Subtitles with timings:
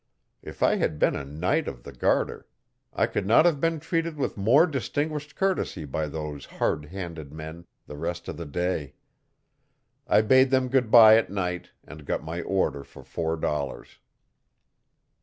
[0.41, 2.47] If I had been a knight of the garter
[2.91, 7.67] I could not have been treated with more distinguished courtesy by those hard handed men
[7.85, 8.95] the rest of the day.
[10.07, 13.99] I bade them goodbye at night and got my order for four dollars.